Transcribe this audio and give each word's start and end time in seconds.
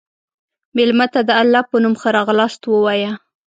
مېلمه 0.75 1.05
ته 1.13 1.21
د 1.27 1.31
الله 1.41 1.61
په 1.69 1.75
نوم 1.83 1.93
ښه 2.01 2.09
راغلاست 2.17 2.61
ووایه. 2.65 3.11